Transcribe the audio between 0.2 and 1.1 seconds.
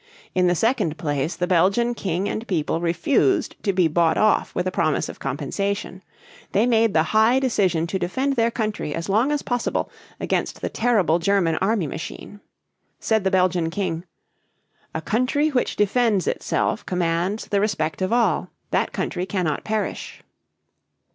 In the second